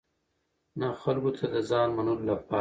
[0.79, 2.59] نه خلکو ته د ځان منلو لپاره.